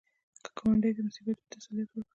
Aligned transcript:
که 0.43 0.49
ګاونډي 0.57 0.89
ته 0.95 1.01
مصیبت 1.07 1.37
وي، 1.39 1.49
تسلیت 1.53 1.89
ورکړه 1.93 2.03